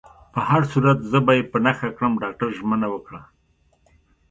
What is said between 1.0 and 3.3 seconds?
زه به يې په نښه کړم. ډاکټر ژمنه وکړه.